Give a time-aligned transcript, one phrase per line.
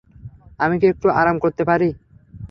[0.59, 1.89] আমি কি একটু আরাম করতে পারি?